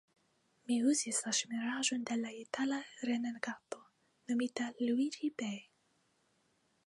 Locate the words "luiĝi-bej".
4.89-5.65